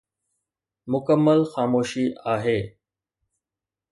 مڪمل 0.91 1.41
خاموشي 1.53 2.05
آهي. 2.33 2.59